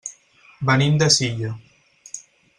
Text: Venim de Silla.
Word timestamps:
Venim 0.69 0.97
de 1.03 1.09
Silla. 1.17 1.53